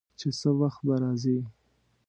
چې 0.19 0.27
څه 0.39 0.49
وخت 0.59 0.79
به 0.87 0.95
راځي. 1.01 1.37